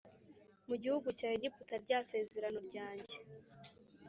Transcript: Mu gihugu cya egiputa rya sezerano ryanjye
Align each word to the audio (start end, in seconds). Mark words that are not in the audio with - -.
Mu 0.67 0.75
gihugu 0.83 1.07
cya 1.19 1.27
egiputa 1.35 1.75
rya 1.83 1.99
sezerano 2.09 2.59
ryanjye 2.67 3.17